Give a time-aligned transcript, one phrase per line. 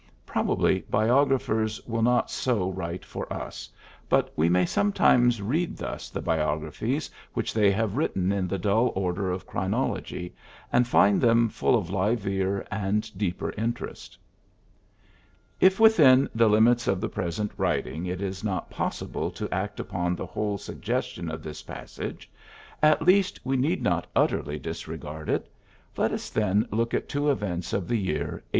[0.25, 3.75] Probably biographers will not so write for us j
[4.09, 8.91] but we may sometimes read thus the biographies which they have written in the dull
[8.95, 10.31] order of chro nology,
[10.73, 14.17] and find them full of livelier and deeper interest.'^
[15.59, 20.15] If within the limits of the present writing it is not possible to act upon
[20.15, 22.27] the whole suggestion of this passage,
[22.81, 25.47] at least we need not utterly disregard it.
[25.95, 28.49] Let us, then, look at two events of the year 1865.